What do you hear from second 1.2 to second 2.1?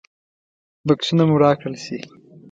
مو راکړل شي.